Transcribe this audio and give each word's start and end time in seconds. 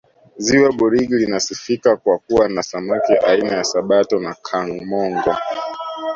ziwa 0.37 0.71
burigi 0.71 1.13
linasifika 1.15 1.97
kwa 1.97 2.17
kuwa 2.17 2.49
na 2.49 2.63
samaki 2.63 3.13
aina 3.13 3.51
ya 3.55 3.63
sato 3.63 4.19
na 4.19 4.33
kamongo 4.33 5.35